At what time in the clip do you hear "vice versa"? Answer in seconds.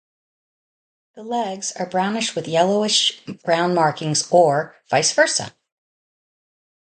4.89-5.53